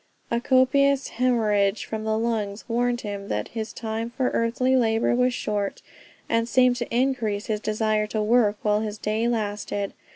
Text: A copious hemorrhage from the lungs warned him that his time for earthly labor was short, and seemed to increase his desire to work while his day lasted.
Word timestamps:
A 0.31 0.41
copious 0.41 1.09
hemorrhage 1.09 1.85
from 1.85 2.05
the 2.05 2.17
lungs 2.17 2.65
warned 2.67 3.01
him 3.01 3.27
that 3.27 3.49
his 3.49 3.71
time 3.71 4.09
for 4.09 4.29
earthly 4.29 4.75
labor 4.75 5.13
was 5.13 5.31
short, 5.31 5.83
and 6.27 6.49
seemed 6.49 6.77
to 6.77 6.89
increase 6.89 7.45
his 7.45 7.59
desire 7.59 8.07
to 8.07 8.23
work 8.23 8.57
while 8.63 8.79
his 8.81 8.97
day 8.97 9.27
lasted. 9.27 9.93